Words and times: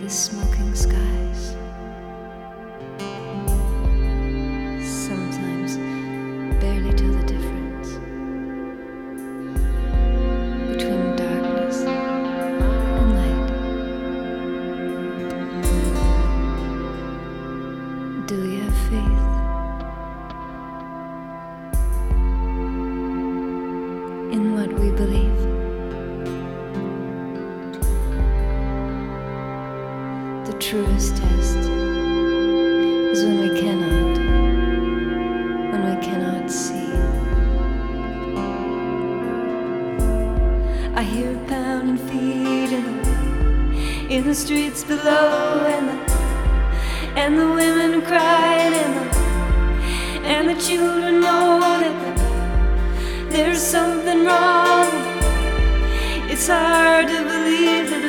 the 0.00 0.10
smoking 0.10 0.74
skies. 0.74 1.67
Is 30.98 31.14
when 33.24 33.38
we 33.38 33.60
cannot, 33.60 34.18
when 35.70 35.82
we 35.84 36.04
cannot 36.04 36.50
see. 36.50 36.92
I 40.96 41.02
hear 41.04 41.38
pounding 41.46 41.98
feet 42.08 42.72
in 42.72 42.84
the, 43.00 44.12
in 44.12 44.24
the 44.24 44.34
streets 44.34 44.82
below, 44.82 45.66
and 45.68 45.88
the, 45.88 46.12
and 47.16 47.38
the 47.38 47.46
women 47.46 48.02
crying, 48.02 48.74
and 48.74 48.94
the, 48.96 49.08
and 50.26 50.48
the 50.48 50.60
children 50.60 51.20
know 51.20 51.60
that. 51.60 53.30
There's 53.30 53.62
something 53.62 54.24
wrong. 54.24 54.88
It's 56.28 56.48
hard 56.48 57.06
to 57.06 57.22
believe 57.22 57.88
that 57.90 58.07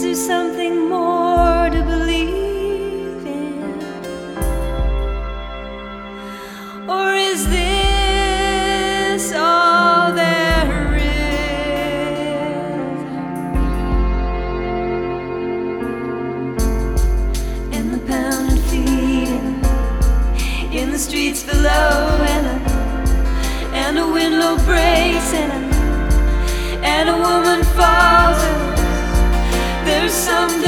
Is 0.00 0.06
there 0.06 0.14
something 0.14 0.88
more 0.88 1.68
to 1.68 1.82
believe 1.82 3.26
in? 3.26 3.82
Or 6.88 7.12
is 7.12 7.46
this 7.50 9.34
all 9.34 10.10
there 10.14 10.96
is? 10.96 11.02
And 17.76 17.92
the 17.92 17.98
pounding 18.08 18.56
feet 18.70 19.28
in 20.80 20.92
the 20.92 20.98
streets 20.98 21.42
below, 21.42 22.24
and 23.74 23.98
a, 23.98 24.08
window 24.08 24.56
breaks, 24.64 25.34
and 25.34 27.06
a, 27.06 27.18
woman 27.18 27.62
falls. 27.74 28.79
There's 30.10 30.59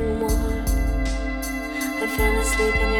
and 0.00 0.20
warm. 0.20 0.64
I 2.02 2.06
fell 2.16 2.40
asleep 2.40 2.74
in 2.76 2.93